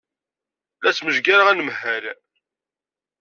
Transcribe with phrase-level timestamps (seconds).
[0.83, 2.05] La smejgareɣ anemhal.